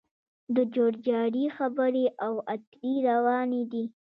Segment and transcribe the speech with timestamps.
[0.55, 3.85] د جوړجاړي خبرې او اترې روانې دي